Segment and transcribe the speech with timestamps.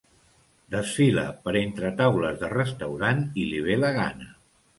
[0.75, 4.33] Desfila per entre taules de restaurant i li ve la gana.